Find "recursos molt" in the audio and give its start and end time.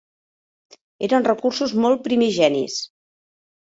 1.29-2.05